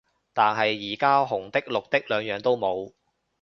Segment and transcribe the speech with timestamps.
[0.33, 2.91] 但係而家紅的綠的兩樣都冇